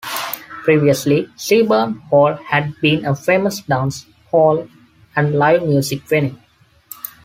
[0.63, 4.67] Previously, Seaburn Hall had been a famous dance hall
[5.15, 6.35] and live music venue.